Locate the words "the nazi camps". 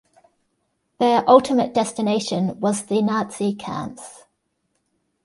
2.87-4.23